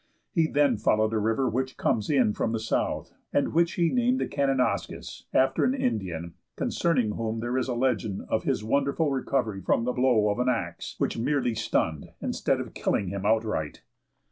[0.31, 4.19] He then followed a river which comes in from the south, and which he named
[4.19, 9.61] the Kananaskis, after an Indian, concerning whom there is a legend of his wonderful recovery
[9.61, 13.83] from the blow of an axe, which merely stunned instead of killing him outright.